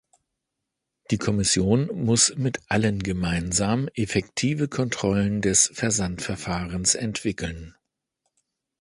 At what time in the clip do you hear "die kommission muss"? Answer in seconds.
1.11-2.35